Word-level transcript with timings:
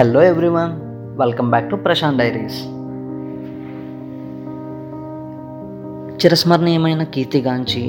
Hello 0.00 0.22
everyone 0.22 0.70
welcome 1.20 1.50
back 1.50 1.70
to 1.70 1.76
Prashanth 1.76 2.18
diaries 2.18 2.60
చిరస్మరణీయమైన 6.22 7.02
కీర్తిగాంచి 7.02 7.82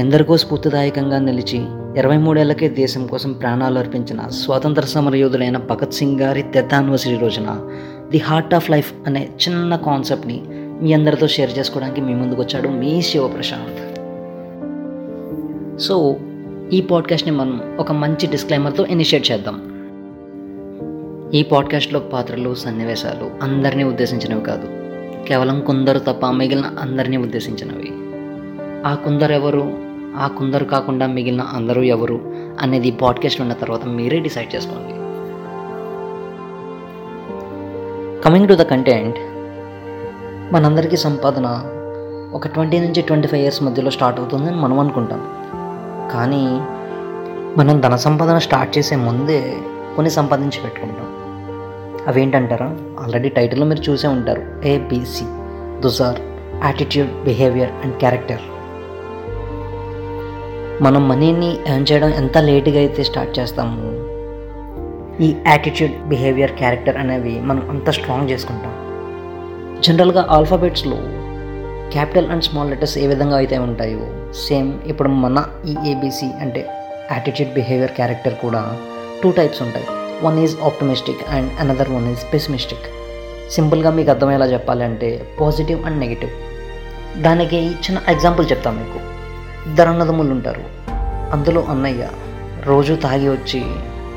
ఎందరికో 0.00 0.36
స్ఫూర్తిదాయకంగా 0.36 1.18
నిలిచి 1.18 1.66
ఇరవై 1.98 2.16
మూడేళ్ళకే 2.16 2.68
దేశం 2.68 3.06
కోసం 3.06 3.32
ప్రాణాలు 3.32 3.78
అర్పించిన 3.78 4.20
స్వాతంత్ర 4.28 4.82
సమరయోధులైన 4.82 5.56
భగత్ 5.56 5.92
సింగ్ 5.92 6.20
గారి 6.20 6.42
డెత్ 6.42 6.74
యానివర్సరీ 6.74 7.18
రోజున 7.18 7.70
ది 8.10 8.18
హార్ట్ 8.18 8.54
ఆఫ్ 8.54 8.70
లైఫ్ 8.70 8.94
అనే 9.06 9.28
చిన్న 9.48 9.76
కాన్సెప్ట్ని 9.76 10.42
మీ 10.82 10.92
అందరితో 10.92 11.26
షేర్ 11.26 11.58
చేసుకోవడానికి 11.58 12.00
మీ 12.00 12.14
ముందుకు 12.14 12.42
వచ్చాడు 12.42 12.68
మీ 12.68 13.02
శివ 13.02 13.28
ప్రశాంత్. 13.28 13.84
సో 15.80 16.16
ఈ 16.72 16.80
పాడ్కాస్ట్ని 16.80 17.36
మనం 17.36 17.76
ఒక 17.78 17.92
మంచి 17.92 18.26
డిస్క్లైమర్తో 18.26 18.86
ఇనిషియేట్ 18.86 19.32
చేద్దాం. 19.32 19.73
ఈ 21.34 21.42
పాడ్కాస్ట్లో 21.42 22.00
పాత్రలు 22.00 22.54
సన్నివేశాలు 22.54 23.30
అందరినీ 23.42 23.84
ఉద్దేశించినవి 23.84 24.40
కాదు. 24.40 24.68
కేవలం 25.26 25.60
కొందరు 25.60 25.98
తప్ప 25.98 26.26
మిగిలిన 26.26 26.64
అందరినీ 26.80 27.16
ఉద్దేశించినవి. 27.16 27.92
ఆ 28.86 28.94
కొందరు 28.94 29.32
ఎవరు 29.32 29.72
ఆ 30.16 30.26
కొందరు 30.26 30.64
కాకుండా 30.64 31.06
మిగిలిన 31.06 31.40
అందరూ 31.40 31.82
ఎవరు 31.82 32.20
అనేది 32.60 32.90
పాడ్కాస్ట్ 32.90 33.40
ఉన్న 33.40 33.52
తర్వాత 33.52 33.84
మీరే 33.84 34.18
డిసైడ్ 34.18 34.54
చేసుకోండి. 34.54 34.94
కమింగ్ 38.22 38.48
టు 38.48 38.54
ద 38.54 38.62
కంటెంట్ 38.62 39.16
మనందరికీ 40.54 40.96
సంపాదన 40.96 41.62
ఒక 42.34 42.46
ట్వంటీ 42.46 42.78
నుంచి 42.78 43.02
ట్వంటీ 43.02 43.28
ఫైవ్ 43.28 43.42
ఇయర్స్ 43.42 43.62
మధ్యలో 43.62 43.90
స్టార్ట్ 43.90 44.20
అవుతుందని 44.20 44.56
మనం 44.56 44.80
అనుకుంటాం. 44.80 45.20
కానీ 46.12 46.46
మనం 47.60 47.80
ధన 47.80 47.96
సంపాదన 47.96 48.38
స్టార్ట్ 48.38 48.78
చేసే 48.78 48.96
ముందే 48.96 49.56
కొన్ని 49.96 50.10
సంపాదించి 50.10 50.60
పెట్టుకుంటాం. 50.64 51.23
అవేంటంటారా? 52.10 52.68
ఆల్రెడీ 53.02 53.28
టైటిల్లో 53.28 53.66
మీరు 53.66 53.90
చూసే 53.90 54.08
ఉంటారు. 54.08 54.42
ఏబిసి 54.72 55.26
దుజార్ 55.84 56.20
యాటిట్యూడ్ 56.64 57.12
బిహేవియర్ 57.24 57.72
అండ్ 57.84 57.96
క్యారెక్టర్ 57.98 58.44
మనం 60.84 61.08
మనీని 61.08 61.50
ఎర్న్ 61.70 61.86
చేయడం 61.90 62.10
ఎంత 62.20 62.38
లేట్గా 62.38 62.78
అయితే 62.78 63.02
స్టార్ట్ 63.04 63.38
చేస్తాము 63.38 63.82
ఈ 65.24 65.28
యాటిట్యూడ్ 65.46 65.94
బిహేవియర్ 66.08 66.52
క్యారెక్టర్ 66.60 66.96
అనేవి 66.96 67.34
మనం 67.40 67.70
అంత 67.70 67.90
స్ట్రాంగ్ 67.90 68.30
చేసుకుంటాం. 68.30 68.72
జనరల్గా 69.82 70.26
ఆల్ఫాబెట్స్లో 70.30 70.98
క్యాపిటల్ 71.94 72.30
అండ్ 72.30 72.44
స్మాల్ 72.44 72.70
లెటర్స్ 72.70 72.98
ఏ 72.98 73.06
విధంగా 73.06 73.36
అయితే 73.36 73.58
ఉంటాయో 73.58 74.32
సేమ్ 74.46 74.70
ఇప్పుడు 74.86 75.08
మన 75.08 75.44
ఈ 75.68 75.74
ఏబిసి 75.90 76.30
అంటే 76.40 76.62
యాటిట్యూడ్ 77.12 77.52
బిహేవియర్ 77.54 77.90
క్యారెక్టర్ 77.90 78.34
కూడా 78.34 78.62
టూ 79.22 79.30
టైప్స్ 79.30 79.62
ఉంటాయి. 79.62 79.86
One 80.22 80.38
is 80.38 80.60
optimistic 80.60 81.28
and 81.28 81.60
another 81.60 81.90
one 81.90 82.12
is 82.12 82.32
pessimistic 82.32 82.86
సింపుల్గా 83.50 83.90
మీకు 83.90 84.10
అర్థమయ్యేలా 84.10 84.46
చెప్పాలంటే 84.46 85.28
పాజిటివ్ 85.40 85.84
అండ్ 85.84 85.98
నెగిటివ్ 85.98 86.30
దానికి 87.22 87.56
చిన్న 87.56 87.98
ఎగ్జాంపుల్ 88.08 88.46
చెప్తాను 88.52 88.78
మీకు. 88.78 89.00
ఇద్దరు 89.68 89.88
అన్నదమ్ములు 89.88 90.30
ఉంటారు. 90.30 90.62
అందులో 91.32 91.62
అన్నయ్య 91.62 92.08
రోజు 92.64 92.94
తాగి 92.94 93.28
వచ్చి 93.28 93.64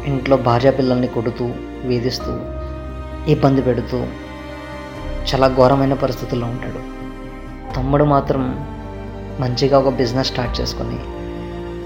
ఇంట్లో 0.06 0.38
భార్య 0.38 0.72
పిల్లల్ని 0.72 1.08
కొడుతూ 1.08 1.52
వేధిస్తూ 1.86 2.40
ఇబ్బంది 3.32 3.62
పెడుతూ 3.62 4.06
చాలా 5.30 5.48
ఘోరమైన 5.48 5.94
పరిస్థితుల్లో 5.94 6.48
ఉంటాడు. 6.48 6.82
తమ్ముడు 7.76 8.04
మాత్రం 8.04 8.68
మంచిగా 9.40 9.80
ఒక 9.80 9.94
బిజినెస్ 9.94 10.28
స్టార్ట్ 10.28 10.62
చేసుకొని 10.62 11.00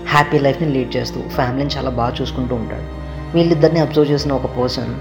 హ్యాపీ 0.08 0.40
లైఫ్ని 0.40 0.70
లీడ్ 0.70 0.96
చేస్తూ 0.96 1.22
ఫ్యామిలీని 1.22 1.70
చాలా 1.78 1.90
బాగా 1.90 2.16
చూసుకుంటూ 2.22 2.56
ఉంటాడు. 2.56 3.11
వీళ్ళిద్దరిని 3.34 3.80
అబ్జర్వ్ 3.80 4.12
చేసిన 4.12 4.34
ఒక 4.34 4.46
పర్సన్ 4.46 4.94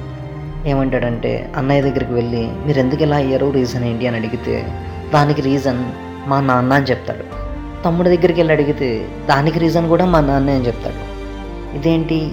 ఏమంటాడంటే 0.69 1.53
అన్నయ్య 1.57 1.83
దగ్గరికి 1.83 2.13
వెళ్ళి 2.13 2.49
మీరు 2.67 2.79
ఎందుకు 2.79 3.03
ఇలా 3.03 3.17
అయ్యారు? 3.17 3.51
రీజన్ 3.51 3.85
ఏంటి? 3.85 4.07
అని 4.07 4.17
అడిగితే 4.17 4.67
దానికి 5.15 5.41
రీజన్ 5.41 5.85
మా 6.29 6.41
నాన్న 6.41 6.73
అని 6.73 6.85
చెప్తాడు. 6.85 7.41
తమ్ముడి 7.83 8.17
దగ్గరికి 8.17 8.41
వెళ్ళి 8.41 8.55
అడిగితే 8.55 9.09
దానికి 9.29 9.59
రీజన్ 9.59 9.89
కూడా 9.89 10.05
మా 10.05 10.21
నాన్నే 10.21 10.53
అని 10.53 10.67
చెప్తాడు. 10.67 11.11
ఇదేంటి? 11.77 12.33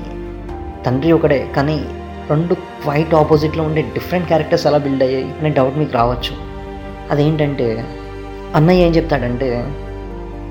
తండ్రి 0.86 1.12
ఒకడే 1.12 1.48
కానీ 1.56 1.86
రెండు 2.30 2.54
క్వైట్ 2.54 3.14
ఆపోజిట్లో 3.14 3.64
ఉండే 3.64 3.82
డిఫరెంట్ 3.82 4.28
క్యారెక్టర్స్ 4.28 4.68
ఎలా 4.68 4.78
బిల్డ్ 4.78 5.04
అయ్యాయి? 5.04 5.26
అనే 5.26 5.50
డౌట్ 5.50 5.78
మీకు 5.78 5.94
రావచ్చు. 5.94 6.36
అదేంటంటే 7.12 7.86
అన్నయ్య 8.56 8.86
ఏం 8.86 8.96
చెప్తాడంటే 8.96 9.74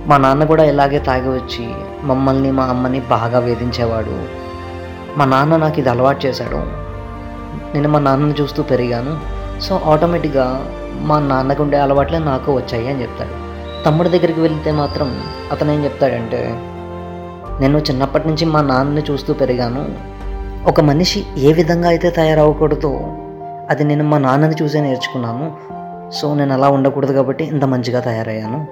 మా 0.06 0.16
నాన్న 0.16 0.44
కూడా 0.44 0.64
ఇలాగే 0.64 0.98
తాగి 0.98 1.28
వచ్చి 1.28 1.68
మమ్మల్ని 2.02 2.50
మా 2.50 2.64
అమ్మని 2.64 3.00
బాగా 3.00 3.38
వేధించేవాడు. 3.38 4.45
మా 5.16 5.24
నాన్న 5.24 5.56
నాకు 5.56 5.78
ఇది 5.78 5.88
అలవాటు 5.88 6.26
చేశాడు. 6.26 6.58
నేను 7.74 7.88
మా 7.88 7.98
నాన్నని 7.98 8.34
చూస్తూ 8.40 8.62
పెరిగాను. 8.62 9.12
సో 9.60 9.80
ఆటోమేటిక్గా 9.84 10.46
మా 11.00 11.18
నాన్నకు 11.18 11.62
ఉండే 11.62 11.78
అలవాట్లే 11.78 12.18
నాకు 12.18 12.52
వచ్చాయి 12.52 12.88
అని 12.88 13.02
చెప్తాడు. 13.02 13.34
తమ్ముడి 13.84 14.08
దగ్గరికి 14.08 14.40
వెళ్తే 14.40 14.72
మాత్రం 14.72 15.20
అతను 15.52 15.72
ఏం 15.72 15.84
చెప్తాడంటే 15.84 16.40
నేను 17.60 17.78
చిన్నప్పటి 17.78 18.28
నుంచి 18.28 18.44
మా 18.44 18.60
నాన్నని 18.60 19.02
చూస్తూ 19.10 19.34
పెరిగాను. 19.34 19.82
ఒక 20.66 20.80
మనిషి 20.80 21.26
ఏ 21.38 21.52
విధంగా 21.52 21.88
అయితే 21.88 22.10
తయారవ్వకూడదో 22.10 22.92
అది 23.70 23.84
నేను 23.84 24.04
మా 24.04 24.18
నాన్నని 24.18 24.56
చూసే 24.62 24.80
నేర్చుకున్నాను. 24.80 25.46
సో 26.10 26.34
నేను 26.34 26.52
అలా 26.52 26.68
ఉండకూడదు 26.68 27.12
కాబట్టి 27.12 27.44
ఇంత 27.44 27.64
మంచిగా 27.64 28.00
తయారయ్యాను 28.00 28.66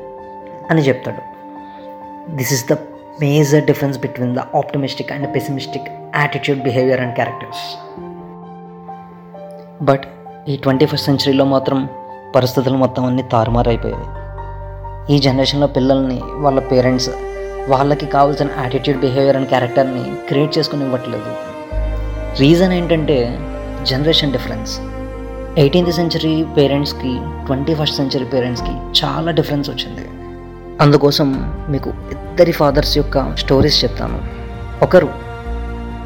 అని 0.71 0.83
చెప్తాడు. 0.83 1.23
This 2.37 2.53
is 2.53 2.67
the 2.71 2.73
major 3.21 3.65
difference 3.65 3.99
between 3.99 4.35
the 4.35 4.39
optimistic 4.39 5.13
and 5.13 5.35
pessimistic 5.35 5.89
attitude 6.17 6.63
behaviour 6.63 7.01
and 7.01 7.15
characters 7.15 7.63
but 9.83 10.05
ఈ 10.49 10.57
ట్వంటీ 10.57 10.87
ఫస్ట్ 10.87 11.07
సెంచరీలో 11.07 11.45
మాత్రం 11.45 11.89
పరిస్థితులు 12.35 12.77
మొత్తం 12.77 13.05
అన్నీ 13.05 13.23
తారుమారైపోయాయి 13.23 14.09
ఈ 15.15 15.19
జనరేషన్లో 15.19 15.67
పిల్లల్ని 15.67 16.21
వాళ్ళ 16.35 16.61
పేరెంట్స్ 16.61 17.11
వాళ్ళకి 17.69 18.07
కావాల్సిన 18.07 18.49
యాటిట్యూడ్ 18.63 19.01
బిహేవియర్ 19.01 19.37
అండ్ 19.37 19.49
క్యారెక్టర్ని 19.49 20.05
క్రియేట్ 20.29 20.59
చేసుకుని 20.59 20.85
ఇవ్వట్లేదు 20.85 21.33
రీజన్ 22.41 22.73
ఏంటంటే 22.73 23.39
జనరేషన్ 23.83 24.33
డిఫరెన్స్ 24.33 24.81
ఎయిటీన్త్ 25.59 25.93
సెంచరీ 25.93 26.45
పేరెంట్స్కి 26.57 27.13
ట్వంటీ 27.47 27.75
ఫస్ట్ 27.75 27.97
సెంచరీ 27.97 28.25
పేరెంట్స్కి 28.25 29.05
చాలా 29.05 29.31
డిఫరెన్స్ 29.31 29.71
వచ్చింది. 29.71 30.05
అందుకోసం 30.83 31.29
మీకు 31.71 31.93
ఇద్దరి 32.35 32.53
ఫాదర్స్ 32.53 32.97
యొక్క 32.97 33.37
స్టోరీస్ 33.37 33.85
చెప్తాను. 33.85 34.21
ఒకరు 34.85 35.09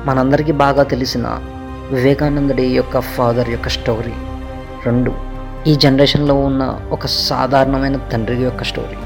మనందరికీ 0.05 0.53
బాగా 0.53 0.83
తెలిసిన 0.83 1.39
వివేకానందుడి 1.93 2.63
యొక్క 2.63 3.01
ఫాదర్ 3.01 3.51
యొక్క 3.51 3.69
స్టోరీ. 3.69 4.13
రెండు 4.87 5.13
ఈ 5.67 5.75
జనరేషన్లో 5.75 6.35
ఉన్న 6.35 6.79
ఒక 6.91 7.07
సాధారణమైన 7.07 7.97
తండ్రి 7.97 8.43
యొక్క 8.43 8.65
స్టోరీ. 8.65 8.97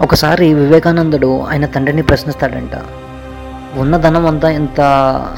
ఒకసారి 0.00 0.54
వివేకానందుడు 0.54 1.42
ఆయన 1.42 1.66
తండ్రిని 1.66 2.02
ప్రశ్నిస్తాడంట 2.02 2.70
ఉన్న 3.76 3.96
ధనం 3.96 4.26
అంతా 4.26 4.50
ఇంత 4.50 4.80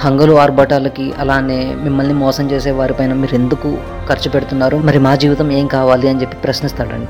హంగులు 0.00 0.38
ఆర్భటాలకి 0.38 1.12
అలానే 1.18 1.74
మిమ్మల్ని 1.78 2.14
మోసం 2.14 2.50
చేసే 2.50 2.70
వారిపైన 2.70 3.12
మీరు 3.12 3.34
ఎందుకు 3.34 3.78
ఖర్చు 4.08 4.30
పెడుతున్నారు? 4.30 4.76
మరి 4.76 4.98
మా 4.98 5.14
జీవితం 5.14 5.52
ఏం 5.52 5.66
కావాలి? 5.66 6.08
అని 6.08 6.20
చెప్పి 6.20 6.36
ప్రశ్నిస్తాడంట. 6.36 7.08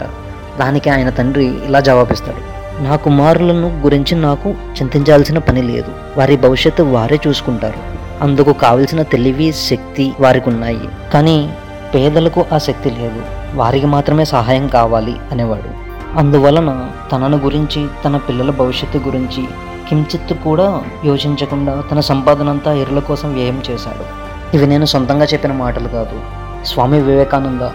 దానికి 0.61 0.91
ఆయన 0.91 1.11
తండ్రి 1.11 1.45
ఇలా 1.45 1.81
జవాబిస్తాడు 1.81 2.54
నా 2.81 2.97
కుమారులను 2.97 3.81
గురించి 3.83 4.17
నాకు 4.17 4.49
చింతించాల్సిన 4.51 5.39
పని 5.39 5.63
లేదు. 5.63 5.93
వారి 6.17 6.37
భవిష్యత్తు 6.37 6.83
వారే 6.83 7.21
చూసుకుంటారు. 7.27 7.95
అందుకు 8.25 8.53
కావలసిన 8.53 9.03
తెలివి 9.03 9.53
శక్తి 9.53 10.13
వారికి 10.21 10.49
ఉన్నాయి 10.49 10.89
కానీ 11.13 11.55
పేదలకు 11.95 12.45
ఆ 12.53 12.59
శక్తి 12.59 12.91
లేదు. 12.91 13.23
వారికి 13.55 13.87
మాత్రమే 13.87 14.25
సహాయం 14.25 14.69
కావాలి 14.69 15.17
అనేవాడు. 15.33 15.85
అందువలన 16.19 16.91
తనను 17.13 17.37
గురించి 17.37 17.87
తన 18.05 18.17
పిల్లల 18.17 18.51
భవిష్యత్తు 18.51 18.99
గురించి 18.99 19.45
కించిత్తు 19.89 20.35
కూడా 20.35 20.83
యోచించకుండా 21.05 21.85
తన 21.93 22.01
సంపాదన 22.01 22.49
అంతా 22.49 22.73
ఇరుల 22.73 22.99
కోసం 22.99 23.35
వ్యయం 23.35 23.63
చేశాడు. 23.71 24.35
ఇవి 24.57 24.67
నేను 24.67 24.85
సొంతంగా 24.85 25.25
చెప్పిన 25.25 25.53
మాటలు 25.53 25.89
కాదు. 25.89 26.21
స్వామి 26.65 27.03
వివేకానంద 27.03 27.69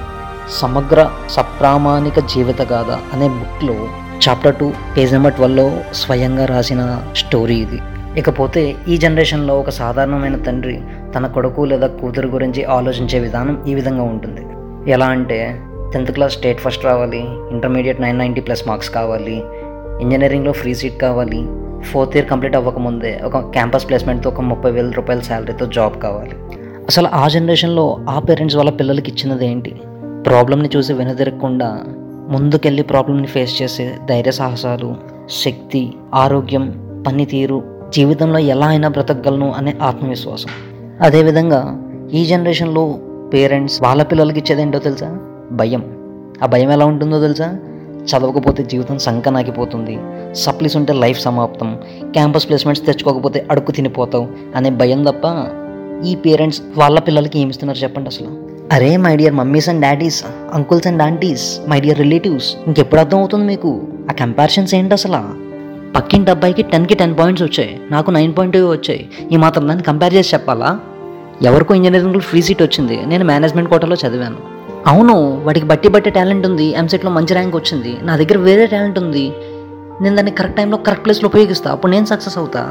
సమగ్ర 0.62 1.10
సప్రామాణిక 1.30 2.20
జీవిత 2.20 2.62
గాథ 2.62 3.16
అనే 3.16 3.28
బుక్లో 3.28 3.76
చాప్టర్ 4.28 4.56
టూ 4.56 4.72
పేజ్ 4.98 5.14
నెంబర్ 5.14 5.34
ట్వెల్వ్లో 5.34 5.72
స్వయంగా 5.94 6.46
రాసిన 6.46 7.02
స్టోరీ 7.16 7.56
ఇది. 7.56 7.80
ఇకపోతే 8.20 8.76
ఈ 8.88 8.98
జనరేషన్లో 8.98 9.60
ఒక 9.60 9.70
సాధారణమైన 9.70 10.36
తండ్రి 10.36 10.80
తన 11.16 11.28
కొడుకు 11.28 11.62
లేదా 11.62 11.88
కూతురు 11.88 12.28
గురించి 12.28 12.64
ఆలోచించే 12.64 13.20
విధానం 13.20 13.64
ఈ 13.68 13.74
విధంగా 13.74 14.04
ఉంటుంది. 14.04 14.44
ఎలా 14.92 15.06
అంటే 15.06 15.60
టెన్త్ 15.94 16.12
క్లాస్ 16.12 16.34
స్టేట్ 16.34 16.60
ఫస్ట్ 16.60 16.86
రావాలి 16.86 17.24
intermediate 17.52 18.02
nine 18.02 18.18
ninety 18.18 18.42
plus 18.42 18.68
marks 18.68 18.90
కావాలి 18.90 19.44
ఇంజనీరింగ్లో 20.02 20.52
ఫ్రీ 20.52 20.74
సీట్ 20.74 21.02
కావాలి 21.02 21.48
ఫోర్త్ 21.84 22.18
ఇయర్ 22.18 22.30
కంప్లీట్ 22.30 22.56
అవ్వకముందే 22.56 23.22
ఒక 23.24 23.38
క్యాంపస్ 23.38 23.88
ప్లేస్మెంట్తో 23.88 24.30
ఒక 24.30 24.42
ముప్పై 24.42 24.72
వేల 24.72 24.90
రూపాయల 24.90 25.20
శాలరీతో 25.20 25.66
జాబ్ 25.66 26.02
కావాలి. 26.02 26.32
అసలు 26.88 27.08
ఆ 27.08 27.28
జనరేషన్లో 27.28 28.06
ఆ 28.10 28.20
పేరెంట్స్ 28.20 28.58
వాళ్ళ 28.58 28.72
పిల్లలకి 28.72 29.12
ఇచ్చినది 29.12 29.48
ఏంటి? 29.48 29.72
ప్రాబ్లమ్ని 30.26 30.70
చూసి 30.76 30.94
వెనుదిరగకుండా 30.94 31.84
ముందుకెళ్ళి 32.30 32.84
ప్రాబ్లమ్ని 32.84 33.28
ఫేస్ 33.28 33.62
చేసే 33.62 33.96
ధైర్య 34.10 34.32
సాహసాలు 34.32 34.96
శక్తి 35.30 35.94
ఆరోగ్యం 36.14 36.90
పనితీరు 37.08 37.64
జీవితంలో 37.96 38.40
ఎలా 38.40 38.68
అయినా 38.68 38.88
బ్రతకగలను 38.88 39.52
అనే 39.52 39.78
ఆత్మవిశ్వాసం. 39.82 40.50
అదేవిధంగా 41.02 41.82
ఈ 42.14 42.26
జనరేషన్లో 42.26 43.00
పేరెంట్స్ 43.34 43.82
వాళ్ళ 43.82 44.04
పిల్లలకి 44.04 44.40
ఇచ్చేది 44.40 44.62
ఏంటో 44.62 44.80
తెలుసా? 44.80 45.20
భయం. 45.52 45.84
ఆ 46.44 46.46
భయం 46.46 46.72
ఎలా 46.72 46.86
ఉంటుందో 46.86 47.22
తెలుసా? 47.22 47.60
చదవకపోతే 48.06 48.64
జీవితం 48.64 48.98
సంకనాకిపోతుంది 48.98 50.00
సప్లీస్ 50.34 50.78
ఉంటే 50.78 50.94
లైఫ్ 50.94 51.22
సమాప్తం. 51.22 51.80
క్యాంపస్ 52.12 52.48
ప్లేస్మెంట్స్ 52.48 52.86
తెచ్చుకోకపోతే 52.86 53.48
అడుక్కు 53.52 53.72
తినిపోతావు 53.72 54.28
అనే 54.56 54.70
భయం 54.70 55.04
తప్ప 55.04 55.48
ఈ 56.06 56.16
పేరెంట్స్ 56.16 56.62
వాళ్ళ 56.78 57.00
పిల్లలకి 57.00 57.40
ఏమిస్తున్నారు 57.40 57.78
చెప్పండి 57.78 58.10
అసలు? 58.10 58.49
అరే 58.76 58.90
my 59.04 59.12
dear 59.20 59.36
mummies 59.38 59.68
and 59.72 59.82
daddies 59.82 60.18
uncles 60.58 60.88
and 60.90 61.02
aunties 61.06 61.46
my 61.70 61.78
dear 61.84 62.00
relatives 62.00 62.50
ఇంకెప్పుడు 62.68 63.00
అర్థం 63.04 63.18
అవుతుంది 63.18 63.46
మీకు? 63.52 63.70
ఆ 64.10 64.14
కంపారిజన్స్ 64.20 64.72
ఏంటి 64.78 64.94
అసలు? 64.98 65.22
పక్కింటి 65.96 66.30
అబ్బాయికి 66.34 66.64
టెన్కి 66.72 66.96
టెన్ 66.96 67.16
పాయింట్స్ 67.20 67.44
వచ్చాయి 67.44 67.72
నాకు 67.92 68.12
నైన్ 68.12 68.34
పాయింట్ 68.38 68.58
వచ్చాయి. 68.58 69.02
ఈ 69.32 69.38
మాత్రం 69.44 69.64
దాన్ని 69.70 69.84
కంపేర్ 69.84 70.14
చేసి 70.18 70.30
చెప్పాలా? 70.36 70.70
ఎవరికో 71.50 71.76
ఇంజనీరింగ్లో 71.80 72.22
ఫ్రీ 72.30 72.42
సీట్ 72.48 72.62
వచ్చింది 72.66 72.98
నేను 73.12 73.26
మేనేజ్మెంట్ 73.32 73.70
కోటాలో 73.70 73.98
చదివాను. 74.04 74.38
అవును 74.92 75.16
వాడికి 75.48 75.66
బట్టి 75.72 75.90
బట్టి 75.96 76.10
టాలెంట్ 76.10 76.46
ఉంది 76.50 76.68
ఎంసెట్లో 76.82 77.12
మంచి 77.18 77.34
ర్యాంక్ 77.38 77.56
వచ్చింది 77.56 77.94
నా 78.10 78.16
దగ్గర 78.22 78.38
వేరే 78.48 78.68
టాలెంట్ 78.74 79.00
ఉంది. 79.00 79.26
నేను 80.02 80.16
దాన్ని 80.16 80.32
కరెక్ట్ 80.32 80.58
టైంలో 80.58 80.78
కరెక్ట్ 80.90 81.06
ప్లేస్లో 81.06 81.30
ఉపయోగిస్తా 81.32 81.72
అప్పుడు 81.72 81.92
నేను 81.92 82.06
సక్సెస్ 82.06 82.38
అవుతా. 82.38 82.62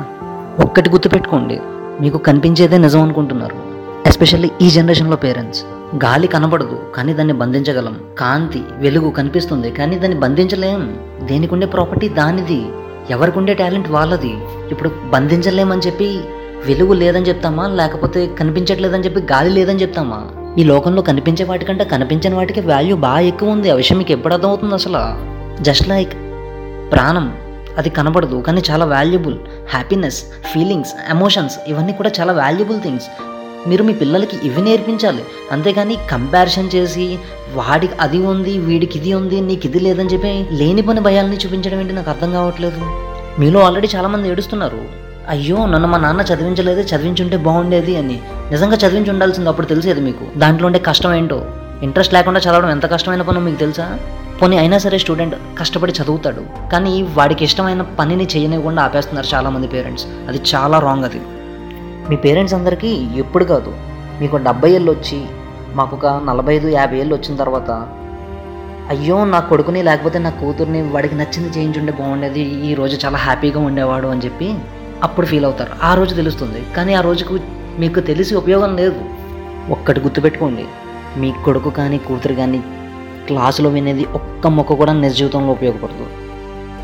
ఒక్కటి 0.66 0.90
గుర్తుపెట్టుకోండి 0.90 1.58
మీకు 2.04 2.18
కనిపించేదే 2.28 2.78
నిజం 2.86 3.02
అనుకుంటున్నారు 3.02 3.58
ఎస్పెషల్లీ 4.06 4.50
ఈ 4.62 4.68
జనరేషన్లో 4.70 5.16
పేరెంట్స్ 5.16 5.60
గాలి 5.96 6.26
కనబడదు 6.26 6.92
కానీ 6.94 7.14
దాన్ని 7.14 7.34
బంధించగలం. 7.34 8.00
కాంతి 8.18 8.62
వెలుగు 8.76 9.10
కనిపిస్తుంది 9.10 9.70
కానీ 9.70 9.98
దాన్ని 9.98 10.20
బంధించలేం. 10.20 10.98
దేనికి 11.22 11.54
ఉండే 11.54 11.66
ప్రాపర్టీ 11.66 12.08
దానిది. 12.08 12.66
ఎవరికి 13.10 13.38
ఉండే 13.38 13.54
టాలెంట్ 13.54 13.90
వాళ్ళది. 13.90 14.38
ఇప్పుడు 14.70 14.90
బంధించలేమని 15.10 15.80
చెప్పి 15.86 16.20
వెలుగు 16.66 16.92
లేదని 16.92 17.26
చెప్తామా? 17.26 17.68
లేకపోతే 17.68 18.26
కనిపించట్లేదని 18.26 19.04
చెప్పి 19.04 19.20
గాలి 19.20 19.50
లేదని 19.50 19.82
చెప్తామా? 19.82 20.26
ఈ 20.58 20.64
లోకంలో 20.64 21.02
కనిపించే 21.02 21.44
వాటికంటే 21.44 21.84
కనిపించని 21.84 22.34
వాటికి 22.34 22.60
వాల్యూ 22.60 22.96
బాగా 22.96 23.18
ఎక్కువ 23.18 23.50
ఉంది. 23.50 23.70
ఆ 23.70 23.74
విషయం 23.74 23.98
మీకు 23.98 24.12
ఎప్పుడు 24.12 24.34
అర్థమవుతుంది 24.34 24.74
అసలు? 24.74 25.02
జస్ట్ 25.62 25.88
లైక్ 25.88 26.12
ప్రాణం 26.92 27.34
అది 27.78 27.90
కనబడదు 27.90 28.42
కానీ 28.46 28.62
చాలా 28.70 28.84
వాల్యుబుల్ 28.84 29.36
హ్యాపీనెస్ 29.68 30.24
ఫీలింగ్స్ 30.54 30.94
ఎమోషన్స్ 31.10 31.58
ఇవన్నీ 31.68 31.92
కూడా 31.92 32.10
చాలా 32.20 32.32
వాల్యుబుల్ 32.32 32.80
థింగ్స్ 32.80 33.06
మీరు 33.66 33.84
మీ 33.84 33.92
పిల్లలకి 33.92 34.36
ఇవి 34.42 34.62
నేర్పించాలి. 34.62 35.24
అంతేగాని 35.52 35.96
కంపారిజన్ 36.10 36.70
చేసి 36.74 37.18
వాడికి 37.54 37.92
అది 38.00 38.18
ఉంది 38.18 38.58
వీడికి 38.58 38.98
ఇది 38.98 39.14
ఉంది 39.14 39.40
నీకు 39.40 39.66
ఇది 39.66 39.80
లేదని 39.80 40.08
చెప్పి 40.08 40.48
లేని 40.52 40.82
పని 40.82 41.00
భయాలని 41.00 41.36
చూపించడం 41.36 41.80
ఏంటి? 41.80 41.92
నాకు 41.92 42.10
అర్థం 42.10 42.32
కావట్లేదు. 42.32 42.80
మీలో 43.40 43.60
ఆల్రెడీ 43.60 43.88
చాలామంది 43.96 44.28
ఏడుస్తున్నారు. 44.28 45.08
అయ్యో 45.28 45.66
నన్ను 45.66 45.88
మా 45.88 45.98
నాన్న 45.98 46.20
చదివించలేదు 46.20 46.80
చదివించుంటే 46.80 47.36
బాగుండేది 47.36 47.96
అని. 47.96 48.20
నిజంగా 48.50 48.76
చదివించి 48.76 49.10
ఉండాల్సింది 49.10 49.48
అప్పుడు 49.48 49.66
తెలిసేది 49.66 50.00
మీకు. 50.00 50.38
దాంట్లో 50.38 50.66
ఉండే 50.66 50.78
కష్టం 50.78 51.14
ఏంటో? 51.14 51.46
ఇంట్రెస్ట్ 51.82 52.14
లేకుండా 52.14 52.40
చదవడం 52.40 52.70
ఎంత 52.70 52.90
కష్టమైన 52.90 53.22
పనో 53.22 53.40
మీకు 53.40 53.56
తెలుసా? 53.56 53.98
పోనీ 54.42 54.58
అయినా 54.58 54.78
సరే 54.78 54.98
స్టూడెంట్ 54.98 55.34
కష్టపడి 55.58 55.92
చదువుతాడు. 55.92 56.70
కానీ 56.72 57.02
వాడికి 57.02 57.44
ఇష్టమైన 57.44 57.82
పనిని 57.82 58.28
చేయనివ్వకుండా 58.36 58.82
ఆపేస్తున్నారు 58.82 59.26
చాలామంది 59.34 59.66
పేరెంట్స్ 59.66 60.06
అది 60.28 60.42
చాలా 60.54 60.78
రాంగ్ 60.78 61.04
అది. 61.04 61.20
మీ 62.10 62.16
పేరెంట్స్ 62.16 62.54
అందరికీ 62.54 62.88
ఎప్పుడు 63.16 63.44
కాదు. 63.44 63.72
మీకు 64.20 64.36
డెబ్బై 64.36 64.70
ఏళ్ళు 64.70 64.90
వచ్చి 64.90 65.24
మాకు 65.74 65.96
ఒక 65.96 66.06
నలభై 66.24 66.54
ఐదు 66.54 66.68
యాభై 66.68 66.98
ఏళ్ళు 66.98 67.14
వచ్చిన 67.14 67.36
తర్వాత 67.36 67.70
అయ్యో 68.88 69.24
నా 69.24 69.40
కొడుకుని 69.40 69.82
లేకపోతే 69.82 70.18
నా 70.18 70.30
కూతుర్ని 70.30 70.82
వాడికి 70.82 71.14
నచ్చింది 71.14 71.58
చేయించుంటే 71.58 71.92
బాగుండేది 71.92 72.40
ఈ 72.40 72.74
రోజు 72.74 73.06
చాలా 73.06 73.18
హ్యాపీగా 73.18 73.60
ఉండేవాడు 73.60 74.08
అని 74.08 74.20
చెప్పి 74.20 74.54
అప్పుడు 75.02 75.26
ఫీల్ 75.26 75.44
అవుతారు. 75.44 75.70
ఆ 75.82 75.94
రోజు 75.94 76.14
తెలుస్తుంది. 76.14 76.62
కానీ 76.76 76.94
ఆ 76.94 77.00
రోజుకు 77.00 77.38
మీకు 77.78 78.00
తెలిసి 78.00 78.34
ఉపయోగం 78.34 78.76
లేదు. 78.76 78.96
ఒక్కటి 79.70 80.00
గుర్తుపెట్టుకోండి. 80.00 80.64
మీ 81.16 81.32
కొడుకు 81.44 81.70
కానీ 81.70 81.98
కూతురు 81.98 82.34
కానీ 82.34 82.62
క్లాసులో 83.26 83.70
వినేది 83.70 84.04
ఒక్క 84.04 84.46
మొక్క 84.46 84.72
కూడా 84.72 84.92
నిజ 84.92 85.18
జీవితంలో 85.18 85.52
ఉపయోగపడదు. 85.52 86.06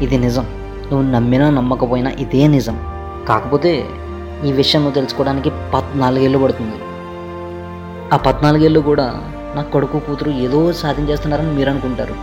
ఇది 0.05 0.19
నిజం. 0.19 0.47
నువ్వు 0.93 1.11
నమ్మినా 1.11 1.51
నమ్మకపోయినా 1.51 2.11
ఇదే 2.11 2.47
నిజం. 2.47 2.79
కాకపోతే 3.29 3.87
ఈ 4.45 4.53
విషయం 4.53 4.83
నువ్వు 4.83 4.95
తెలుసుకోవడానికి 4.95 5.51
పద్నాలుగేళ్ళు 5.51 6.39
పడుతుంది. 6.39 6.79
ఆ 8.15 8.17
పద్నాలుగేళ్ళు 8.17 8.81
కూడా 8.81 9.21
నా 9.55 9.63
కొడుకు 9.63 9.99
కూతురు 9.99 10.31
ఏదో 10.31 10.73
సాధించేస్తున్నారని 10.73 11.53
మీరు 11.53 11.71
అనుకుంటారు. 11.71 12.15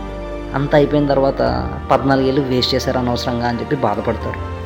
అంతా 0.54 0.78
అయిపోయిన 0.78 1.06
తర్వాత 1.06 1.70
పద్నాలుగేళ్ళు 1.90 2.40
వేస్ట్ 2.40 2.74
చేశారు 2.74 2.98
అనవసరంగా 2.98 3.48
అని 3.48 3.60
చెప్పి 3.60 3.76
బాధపడతారు. 3.76 4.62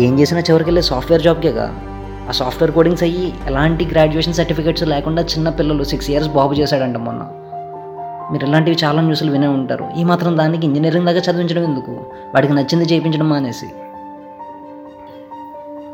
ఏం 0.00 0.20
చేసినా 0.20 0.40
చివరికి 0.40 0.68
వెళ్ళే 0.68 0.82
సాఫ్ట్వేర్ 0.82 1.22
జాబ్కేగా? 1.22 1.66
ఆ 2.28 2.32
సాఫ్ట్వేర్ 2.32 2.72
కోడింగ్స్ 2.72 3.02
అయ్యి 3.02 3.34
ఎలాంటి 3.46 3.84
గ్రాడ్యుయేషన్ 3.84 4.34
సర్టిఫికేట్స్ 4.34 4.84
లేకుండా 4.84 5.22
చిన్న 5.22 5.48
పిల్లలు 5.48 5.84
సిక్స్ 5.84 6.10
ఇయర్స్ 6.10 6.28
బాబు 6.28 6.52
చేశాడంట 6.52 6.96
మొన్న. 6.96 7.22
మీరు 8.32 8.46
ఇలాంటివి 8.46 8.76
చాలా 8.84 9.00
న్యూస్లు 9.00 9.32
వినే 9.32 9.46
ఉంటారు. 9.46 9.88
ఈ 9.96 10.04
మాత్రం 10.04 10.38
దానికి 10.38 10.66
ఇంజనీరింగ్ 10.66 11.06
దాకా 11.06 11.18
చదివించడం 11.18 11.64
ఎందుకు? 11.64 11.92
వాడికి 12.34 12.52
నచ్చింది 12.52 12.84
చేయించడం 12.84 13.32
అనేసి 13.32 13.66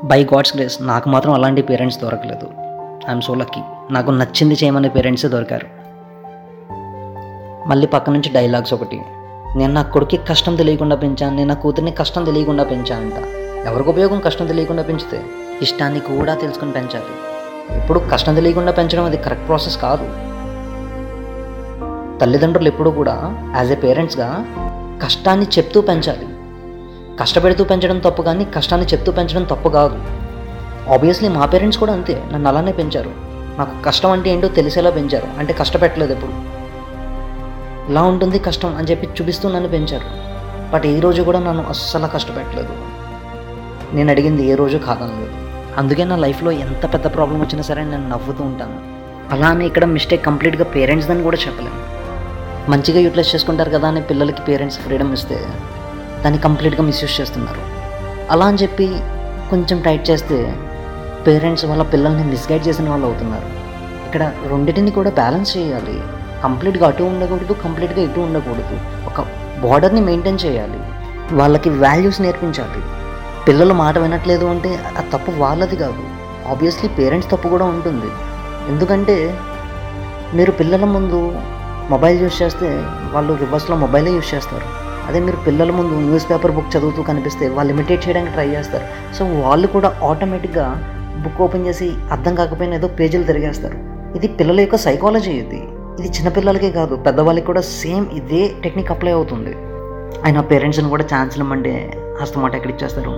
బై 0.04 0.24
గాడ్స్ 0.24 0.56
గ్రేస్ 0.56 0.82
నాకు 0.82 1.08
మాత్రం 1.08 1.32
అలాంటి 1.32 1.62
పేరెంట్స్ 1.62 2.00
దొరకలేదు. 2.00 2.50
ఐఎమ్ 3.08 3.22
సో 3.22 3.34
లక్కీ 3.34 3.60
నాకు 3.90 4.10
నచ్చింది 4.10 4.56
చేయమనే 4.64 4.88
పేరెంట్సే 4.88 5.28
దొరికారు. 5.28 5.66
మళ్ళీ 7.68 7.86
పక్క 7.86 8.10
నుంచి 8.10 8.32
డైలాగ్స్ 8.32 8.74
ఒకటి. 8.74 9.02
నేను 9.56 9.72
నా 9.72 9.82
కొడుకు 9.82 10.16
కష్టం 10.16 10.56
తెలియకుండా 10.56 10.96
పెంచాను 10.96 11.36
నేను 11.36 11.48
నా 11.48 11.54
కూతుర్ని 11.54 11.90
కష్టం 11.92 12.24
తెలియకుండా 12.24 12.64
పెంచానంట. 12.64 13.12
ఎవరికి 13.66 13.88
ఉపయోగం 13.88 14.20
కష్టం 14.20 14.46
తెలియకుండా 14.46 14.82
పెంచితే? 14.82 15.22
ఇష్టాన్ని 15.62 16.00
కూడా 16.00 16.34
తెలుసుకుని 16.34 16.72
పెంచాలి. 16.72 17.38
ఎప్పుడు 17.78 17.98
కష్టం 17.98 18.34
తెలియకుండా 18.34 18.72
పెంచడం 18.72 19.04
అది 19.04 19.16
కరెక్ట్ 19.16 19.48
ప్రాసెస్ 19.48 19.78
కాదు. 19.78 20.04
తల్లిదండ్రులు 22.18 22.68
ఎప్పుడూ 22.68 22.90
కూడా 22.90 23.34
యాజ్ 23.56 23.72
ఏ 23.72 23.74
పేరెంట్స్గా 23.74 24.44
కష్టాన్ని 25.04 25.46
చెప్తూ 25.46 25.80
పెంచాలి. 25.80 26.28
కష్టపెడుతూ 27.20 27.64
పెంచడం 27.64 27.98
తప్పు 27.98 28.22
కానీ 28.22 28.44
కష్టాన్ని 28.44 28.86
చెప్తూ 28.88 29.12
పెంచడం 29.12 29.44
తప్పు 29.52 29.68
కాదు. 29.68 29.96
ఆబ్వియస్లీ 30.94 31.28
మా 31.28 31.46
పేరెంట్స్ 31.46 31.80
కూడా 31.80 31.92
అంతే 31.92 32.14
నన్ను 32.32 32.48
అలానే 32.48 32.72
పెంచారు. 32.72 33.10
నాకు 33.58 33.82
కష్టం 33.84 34.10
అంటే 34.10 34.30
ఏంటో 34.30 34.48
తెలిసేలా 34.48 34.90
పెంచారు 34.90 35.28
అంటే 35.38 35.52
కష్టపెట్టలేదు 35.52 36.12
ఎప్పుడు. 36.12 36.34
ఇలా 37.90 38.02
ఉంటుంది 38.02 38.38
కష్టం 38.38 38.76
అని 38.76 38.88
చెప్పి 38.90 39.06
చూపిస్తూ 39.06 39.52
నన్ను 39.52 39.68
పెంచారు. 39.68 40.08
బట్ 40.72 40.86
ఏ 40.86 41.00
రోజు 41.00 41.22
కూడా 41.22 41.40
నన్ను 41.40 41.62
అస్సలు 41.68 42.06
కష్టపెట్టలేదు. 42.06 42.74
నేను 43.96 44.10
అడిగింది 44.10 44.42
ఏ 44.52 44.54
రోజు 44.54 44.78
కాదనలేదు. 44.78 45.36
అందుకే 45.80 46.04
నా 46.04 46.16
లైఫ్లో 46.16 46.50
ఎంత 46.64 46.84
పెద్ద 46.94 47.06
ప్రాబ్లం 47.16 47.40
వచ్చినా 47.40 47.62
సరే 47.62 47.84
నేను 47.84 48.08
నవ్వుతూ 48.08 48.44
ఉంటాను. 48.44 48.78
అలా 49.34 49.48
అని 49.48 49.66
ఇక్కడ 49.66 49.84
మిస్టేక్ 49.84 50.24
కంప్లీట్గా 50.24 50.64
పేరెంట్స్ 50.64 51.10
అని 51.10 51.22
కూడా 51.22 51.38
చెప్పలేము 51.46 51.80
మంచిగా 52.72 53.00
యూటిలైజ్ 53.00 53.34
చేసుకుంటారు 53.34 53.70
కదా 53.70 53.88
అని 53.88 54.00
పిల్లలకి 54.02 54.42
పేరెంట్స్ 54.42 54.78
ఫ్రీడమ్ 54.78 55.12
ఇస్తే 55.12 55.36
దాన్ని 56.24 56.40
కంప్లీట్గా 56.40 56.82
మిస్యూజ్ 56.82 57.20
చేస్తున్నారు. 57.20 57.60
అలా 58.32 58.46
అని 58.46 58.56
చెప్పి 58.56 58.86
కొంచెం 59.50 59.80
టైట్ 59.80 60.10
చేస్తే 60.10 60.56
పేరెంట్స్ 61.26 61.64
వాళ్ళ 61.64 61.82
పిల్లల్ని 61.82 62.24
మిస్గైడ్ 62.24 62.68
చేసిన 62.68 62.90
వాళ్ళు 62.90 63.06
అవుతున్నారు. 63.06 63.44
ఇక్కడ 64.06 64.32
రెండింటిని 64.46 64.90
కూడా 64.90 65.10
బ్యాలెన్స్ 65.10 65.56
చేయాలి. 65.56 66.02
కంప్లీట్గా 66.42 66.86
అటు 66.86 67.02
ఉండకూడదు 67.02 67.52
కంప్లీట్గా 67.52 68.02
ఇటు 68.02 68.20
ఉండకూడదు. 68.20 68.80
ఒక 69.06 69.26
బార్డర్ని 69.60 70.00
మెయింటైన్ 70.00 70.38
చేయాలి. 70.44 70.80
వాళ్ళకి 71.36 71.70
వాల్యూస్ 71.70 72.20
నేర్పించాలి. 72.20 72.82
పిల్లలు 73.48 73.74
మాట 73.74 73.98
వినట్లేదు 73.98 74.44
అంటే 74.44 74.80
ఆ 74.98 75.00
తప్పు 75.12 75.30
వాళ్ళది 75.30 75.76
కాదు. 75.76 76.02
ఆబ్వియస్లీ 76.48 76.90
పేరెంట్స్ 76.90 77.30
తప్పు 77.30 77.48
కూడా 77.48 77.64
ఉంటుంది. 77.64 78.06
ఎందుకంటే 78.68 79.40
మీరు 80.34 80.50
పిల్లల 80.50 80.84
ముందు 80.84 81.40
మొబైల్ 81.90 82.22
యూస్ 82.22 82.42
చేస్తే 82.42 82.68
వాళ్ళు 83.12 83.32
రివర్స్లో 83.32 83.76
మొబైలే 83.76 84.10
యూస్ 84.10 84.34
చేస్తారు. 84.34 84.87
అదే 85.08 85.20
మీరు 85.20 85.36
పిల్లల 85.36 85.70
ముందు 85.70 85.94
న్యూస్ 85.94 86.30
పేపర్ 86.30 86.52
బుక్ 86.52 86.76
చదువుతూ 86.76 87.02
కనిపిస్తే 87.02 87.48
వాళ్ళు 87.48 87.72
ఇమిటేట్ 87.72 88.08
చేయడానికి 88.08 88.32
ట్రై 88.32 88.48
చేస్తారు. 88.48 89.14
సో 89.14 89.24
వాళ్ళు 89.24 89.66
కూడా 89.66 89.96
ఆటోమేటిక్గా 90.02 90.66
బుక్ 91.24 91.40
ఓపెన్ 91.42 91.66
చేసి 91.66 91.92
అర్థం 92.10 92.34
కాకపోయినా 92.34 92.76
ఏదో 92.76 92.88
పేజీలు 92.88 93.22
తిరిగేస్తారు. 93.22 93.78
ఇది 94.16 94.28
పిల్లల 94.28 94.60
యొక్క 94.60 94.76
సైకాలజీ 94.76 95.30
ఇది. 95.30 95.60
ఇది 96.00 96.08
చిన్నపిల్లలకే 96.08 96.70
కాదు 96.70 96.96
పెద్దవాళ్ళకి 96.96 97.46
కూడా 97.46 97.60
సేమ్ 97.60 98.06
ఇదే 98.12 98.52
టెక్నిక్ 98.64 98.90
అప్లై 98.90 99.12
అవుతుంది. 99.12 99.52
ఆయన 100.26 100.40
పేరెంట్స్ని 100.40 100.88
కూడా 100.88 101.04
ఛాన్స్ 101.04 101.38
ఇవ్వమంటే 101.38 101.72
హస్తమాట 102.20 102.54
ఎక్కడ 102.54 102.70
ఇచ్చేస్తారు? 102.70 103.10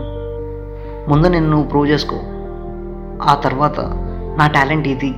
ముందు 1.11 1.27
నేను 1.27 1.51
నువ్వు 1.51 1.69
ప్రూవ్ 1.69 1.89
చేసుకో. 1.89 2.17
ఆ 3.23 3.35
తర్వాత 3.45 3.81
నా 4.39 4.47
టాలెంట్ 4.47 4.89
ఇది. 4.89 5.15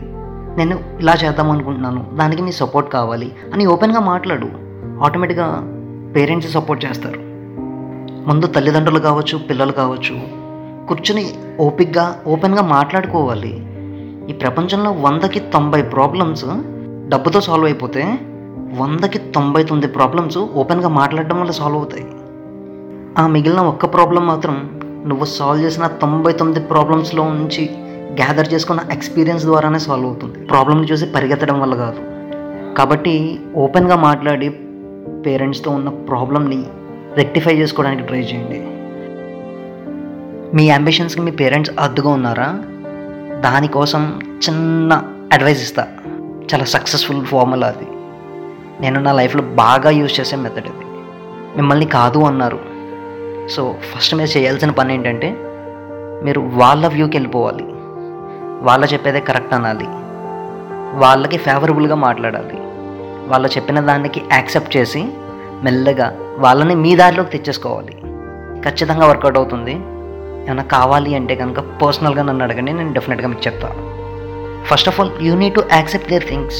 నేను 0.57 0.79
ఇలా 1.01 1.15
చేద్దాం 1.25 1.51
అనుకుంటున్నాను. 1.51 2.07
దానికి 2.15 2.43
మీ 2.43 2.53
సపోర్ట్ 2.53 2.91
కావాలి 2.93 3.33
అని 3.55 3.67
ఓపెన్గా 3.67 4.01
మాట్లాడు. 4.01 4.49
ఆటోమేటిక్గా 5.05 5.49
పేరెంట్స్ 6.17 6.53
సపోర్ట్ 6.53 6.85
చేస్తారు. 6.85 7.21
ముందు 8.29 8.47
తల్లిదండ్రులు 8.47 8.99
కావచ్చు 8.99 9.39
పిల్లలు 9.39 9.73
కావచ్చు 9.73 10.43
కూర్చుని 10.87 11.25
ఓపిక్గా 11.61 12.21
ఓపెన్గా 12.27 12.63
మాట్లాడుకోవాలి. 12.63 13.53
ఈ 14.31 14.33
ప్రపంచంలో 14.33 14.91
వందకి 14.91 15.41
తొంభై 15.41 15.83
ప్రాబ్లమ్స్ 15.83 16.45
డబ్బుతో 17.09 17.41
సాల్వ్ 17.41 17.65
అయిపోతే 17.65 18.19
వందకి 18.79 19.19
తొంభై 19.19 19.65
తొమ్మిది 19.65 19.93
ప్రాబ్లమ్స్ 19.93 20.39
ఓపెన్గా 20.39 20.89
మాట్లాడడం 20.89 21.41
వల్ల 21.41 21.51
సాల్వ్ 21.51 21.77
అవుతాయి. 21.77 22.07
ఆ 23.19 23.27
మిగిలిన 23.27 23.61
ఒక్క 23.61 23.85
ప్రాబ్లం 23.85 24.27
మాత్రం 24.27 24.81
నువ్వు 25.07 25.25
సాల్వ్ 25.25 25.65
చేసిన 25.65 25.87
తొంభై 25.87 26.33
తొమ్మిది 26.33 26.61
ప్రాబ్లమ్స్లో 26.61 27.33
నుంచి 27.33 27.71
గ్యాదర్ 28.13 28.53
చేసుకున్న 28.55 28.81
ఎక్స్పీరియన్స్ 28.93 29.45
ద్వారానే 29.45 29.79
సాల్వ్ 29.79 30.07
అవుతుంది. 30.07 30.39
ప్రాబ్లమ్ని 30.39 30.87
చూసి 30.93 31.07
పరిగెత్తడం 31.07 31.61
వల్ల 31.61 31.75
కాదు. 31.75 32.01
కాబట్టి 32.75 33.41
ఓపెన్గా 33.57 33.97
మాట్లాడి 33.97 34.49
పేరెంట్స్తో 35.27 35.71
ఉన్న 35.71 35.89
ప్రాబ్లమ్ని 35.89 36.65
రెక్టిఫై 37.15 37.55
చేసుకోవడానికి 37.55 38.03
ట్రై 38.03 38.19
చేయండి. 38.19 38.61
మీ 40.57 40.71
అంబిషన్స్కి 40.71 41.21
మీ 41.21 41.31
పేరెంట్స్ 41.31 41.73
అద్దుగా 41.81 42.11
ఉన్నారా? 42.11 42.61
దానికోసం 43.41 44.21
చిన్న 44.25 45.05
అడ్వైస్ 45.33 45.63
ఇస్తా. 45.63 45.89
చాలా 46.55 46.65
సక్సెస్ఫుల్ 46.65 47.27
ఫార్ములా 47.27 47.67
అది. 47.67 47.87
నేను 48.81 49.01
నా 49.01 49.13
లైఫ్లో 49.13 49.43
బాగా 49.43 49.91
యూజ్ 49.91 50.21
చేసే 50.21 50.37
మెథడ్ 50.37 50.67
ఇది 50.67 50.87
మిమ్మల్ని 51.57 51.87
కాదు 51.87 52.19
అన్నారు. 52.19 52.59
సో 53.49 53.75
ఫస్ట్ 53.95 54.15
మీరు 54.15 54.39
చేయాల్సిన 54.39 54.71
పని 54.71 54.95
ఏంటంటే 54.95 55.37
మీరు 56.25 56.41
వాళ్ళ 56.41 56.87
వ్యూకి 56.87 57.17
వెళ్ళిపోవాలి. 57.17 57.65
వాళ్ళ 58.63 58.85
చెప్పేదే 58.85 59.21
కరెక్ట్ 59.21 59.55
అనాలి. 59.55 59.87
వాళ్ళకి 60.99 61.37
ఫేవరబుల్గా 61.37 61.95
మాట్లాడాలి. 61.95 62.72
వాళ్ళు 63.33 63.49
చెప్పిన 63.49 63.81
దానికి 63.81 64.23
యాక్సెప్ట్ 64.33 64.77
చేసి 64.77 65.03
మెల్లగా 65.63 66.07
వాళ్ళని 66.37 66.75
మీ 66.75 66.97
దారిలోకి 66.97 67.31
తెచ్చేసుకోవాలి. 67.31 67.95
ఖచ్చితంగా 68.63 69.07
వర్కౌట్ 69.07 69.37
అవుతుంది. 69.37 69.75
ఏమైనా 70.47 70.63
కావాలి 70.63 71.15
అంటే 71.15 71.35
కనుక 71.35 71.61
పర్సనల్గా 71.83 72.23
నన్ను 72.23 72.45
అడగండి 72.45 72.73
నేను 72.73 72.93
డెఫినెట్గా 72.93 73.29
మీకు 73.29 73.43
చెప్తాను 73.47 73.77
first 74.65 74.89
of 74.89 75.01
all 75.01 75.11
you 75.21 75.37
need 75.37 75.55
to 75.55 75.63
accept 75.73 76.09
there 76.09 76.29
things 76.29 76.59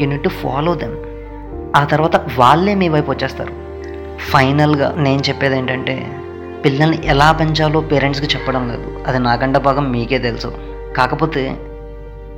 you 0.00 0.06
need 0.06 0.22
to 0.22 0.28
follow 0.28 0.74
them 0.74 0.96
ఆ 1.76 1.84
తర్వాత 1.84 2.16
వాళ్ళే 2.38 2.74
మీ 2.74 2.88
వైపు 2.88 3.10
వచ్చేస్తారు. 3.10 3.52
ఫైనల్గా 4.32 4.94
నేను 4.96 5.22
చెప్పేది 5.28 5.56
ఏంటంటే 5.58 5.94
పిల్లల్ని 6.64 6.98
ఎలా 7.04 7.32
పెంచాలో 7.32 7.80
పేరెంట్స్కి 7.80 8.28
చెప్పడం 8.36 8.68
లేదు. 8.68 8.88
అది 9.06 9.18
నాకంటే 9.18 9.58
బాగా 9.58 9.80
మీకే 9.80 10.18
తెలుసు. 10.18 10.50
కాకపోతే 10.96 11.42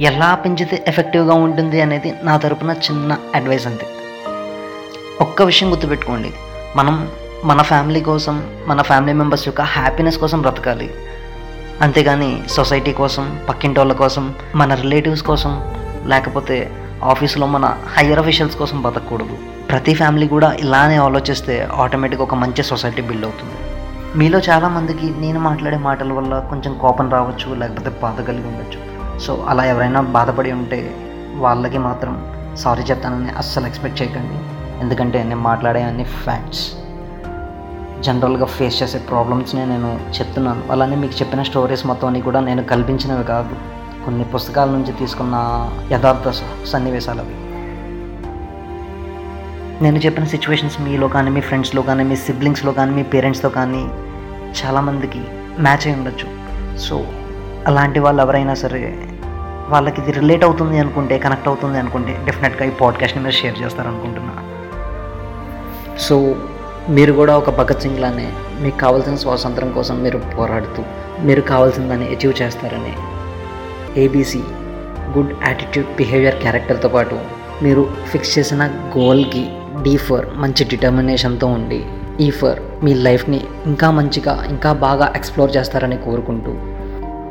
ఎలా 0.01 0.35
పెంచితే 0.35 0.85
ఎఫెక్టివ్గా 0.89 1.35
ఉంటుంది 1.35 1.81
అనేది 1.81 2.15
నా 2.23 2.37
తరపున 2.37 2.71
చిన్న 2.71 3.17
అడ్వైస్ 3.35 3.67
అంతే. 3.67 3.87
ఒక్క 5.21 5.43
విషయం 5.43 5.71
గుర్తుపెట్టుకోండి. 5.71 6.33
మనం 6.77 7.09
మన 7.45 7.63
ఫ్యామిలీ 7.63 8.01
కోసం 8.01 8.47
మన 8.67 8.83
ఫ్యామిలీ 8.83 9.13
మెంబర్స్ 9.13 9.49
యొక్క 9.49 9.61
హ్యాపీనెస్ 9.61 10.19
కోసం 10.19 10.41
బ్రతకాలి. 10.41 10.95
అంతేగాని 11.81 12.43
సొసైటీ 12.49 12.93
కోసం 12.93 13.41
పక్కింటి 13.49 13.81
వాళ్ళ 13.81 13.93
కోసం 13.93 14.35
మన 14.55 14.75
రిలేటివ్స్ 14.75 15.23
కోసం 15.23 15.75
లేకపోతే 16.07 16.71
ఆఫీస్లో 17.05 17.47
మన 17.47 17.79
హయ్యర్ 17.99 18.19
అఫీషియల్స్ 18.19 18.57
కోసం 18.57 18.83
బతకూడదు 18.83 19.39
ప్రతి 19.71 19.95
ఫ్యామిలీ 19.95 20.29
కూడా 20.29 20.53
ఇలానే 20.53 20.97
ఆలోచిస్తే 20.97 21.69
ఆటోమేటిక్గా 21.75 22.23
ఒక 22.23 22.35
మంచి 22.35 22.63
సొసైటీ 22.63 23.03
బిల్డ్ 23.03 23.25
అవుతుంది. 23.25 23.55
మీలో 24.19 24.39
చాలామందికి 24.39 25.21
నేను 25.21 25.41
మాట్లాడే 25.41 25.77
మాటల 25.77 26.13
వల్ల 26.13 26.47
కొంచెం 26.51 26.79
కోపం 26.79 27.11
రావచ్చు 27.11 27.55
లేకపోతే 27.55 27.91
బాధ 27.91 28.21
కలిగి 28.21 28.47
ఉండొచ్చు. 28.47 28.94
సో 29.21 29.45
అలా 29.49 29.65
ఎవరైనా 29.65 30.01
బాధపడి 30.01 30.53
ఉంటే 30.53 30.95
వాళ్ళకి 31.35 31.79
మాత్రం 31.79 32.15
సారీ 32.57 32.83
చెప్తానని 32.83 33.31
అస్సలు 33.31 33.67
ఎక్స్పెక్ట్ 33.67 34.03
చేయకండి. 34.03 34.39
ఎందుకంటే 34.81 35.23
నేను 35.23 35.41
మాట్లాడే 35.41 35.83
అన్ని 35.83 36.05
ఫ్యాక్ట్స్ 36.05 36.73
జనరల్గా 38.03 38.47
ఫేస్ 38.47 38.83
చేసే 38.83 38.99
ప్రాబ్లమ్స్నే 38.99 39.65
నేను 39.65 40.01
చెప్తున్నాను. 40.19 40.73
అలానే 40.73 40.97
మీకు 40.97 41.13
చెప్పిన 41.13 41.43
స్టోరీస్ 41.43 41.87
మొత్తం 41.87 42.07
అన్ని 42.07 42.23
కూడా 42.23 42.41
నేను 42.41 42.63
కల్పించినవి 42.63 43.25
కాదు. 43.25 43.55
కొన్ని 44.05 44.25
పుస్తకాల 44.25 44.69
నుంచి 44.69 44.93
తీసుకున్న 44.93 45.37
యథార్థ 45.93 46.29
సన్నివేశాలు 46.67 47.21
అవి. 47.21 47.35
నేను 49.85 49.99
చెప్పిన 49.99 50.25
సిచ్యువేషన్స్ 50.25 50.81
మీలో 50.81 51.09
కానీ 51.09 51.31
మీ 51.31 51.41
ఫ్రెండ్స్లో 51.41 51.83
కానీ 51.83 52.05
మీ 52.05 52.17
సిబ్లింగ్స్లో 52.17 52.73
కానీ 52.73 52.93
మీ 52.93 53.03
పేరెంట్స్తో 53.03 53.49
కానీ 53.49 53.85
చాలామందికి 54.63 55.25
మ్యాచ్ 55.61 55.87
అయి 55.87 55.97
ఉండొచ్చు. 55.97 56.29
సో 56.79 57.07
అలాంటి 57.69 57.99
వాళ్ళు 58.01 58.21
ఎవరైనా 58.23 58.55
సరే 58.63 58.81
వాళ్ళకి 59.69 59.99
ఇది 60.01 60.13
రిలేట్ 60.13 60.45
అవుతుంది 60.45 60.77
అనుకుంటే 60.79 61.19
కనెక్ట్ 61.19 61.49
అవుతుంది 61.49 61.79
అనుకుంటే 61.79 62.13
డెఫినెట్గా 62.27 62.65
ఈ 62.67 62.73
పాడ్కాస్ట్ని 62.81 63.23
మీరు 63.23 63.37
షేర్ 63.37 63.57
చేస్తారనుకుంటున్నా. 63.63 64.35
సో 65.99 66.17
మీరు 66.89 67.13
కూడా 67.13 67.35
ఒక 67.37 67.51
భగత్ 67.51 67.81
సింగ్ 67.81 68.01
లానే 68.01 68.27
మీకు 68.63 68.79
కావాల్సిన 68.79 69.15
స్వాతంత్రం 69.15 69.71
కోసం 69.73 69.97
మీరు 70.03 70.19
పోరాడుతూ 70.37 70.83
మీరు 71.21 71.41
కావాల్సిందని 71.41 72.07
అచీవ్ 72.07 72.35
చేస్తారని 72.43 72.95
ఏబీసీ 74.01 74.43
గుడ్ 75.17 75.33
యాటిట్యూడ్ 75.47 75.91
బిహేవియర్ 75.97 76.39
క్యారెక్టర్తో 76.43 76.89
పాటు 76.89 77.19
మీరు 77.63 77.83
ఫిక్స్ 78.13 78.39
చేసిన 78.39 78.63
గోల్కి 78.97 79.45
డీ 79.83 79.97
ఫర్ 79.97 80.27
మంచి 80.35 80.65
డిటర్మినేషన్తో 80.65 81.47
ఉండి 81.47 81.81
e 82.17 82.25
ఈ 82.25 82.31
ఫర్ 82.31 82.59
మీ 82.85 82.95
లైఫ్ని 82.95 83.41
ఇంకా 83.67 83.91
మంచిగా 83.91 84.35
ఇంకా 84.51 84.73
బాగా 84.73 85.13
ఎక్స్ప్లోర్ 85.17 85.57
చేస్తారని 85.57 85.97
కోరుకుంటూ 85.97 86.53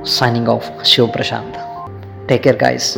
signing 0.03 0.47
off, 0.47 0.85
Shiv 0.85 1.09
Prashant. 1.09 1.57
Take 2.27 2.43
care, 2.43 2.55
guys. 2.55 2.97